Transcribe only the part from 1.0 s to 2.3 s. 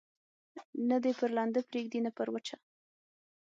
دي پر لنده پرېږدي، نه پر